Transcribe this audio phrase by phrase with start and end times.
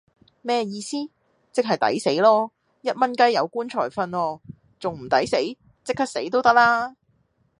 [0.41, 0.97] 咩意思?
[1.51, 2.49] 即系抵死囉!
[2.81, 4.41] 一蚊雞有棺材訓喔,
[4.79, 5.37] 仲唔抵死?
[5.83, 6.95] 即刻死都得啦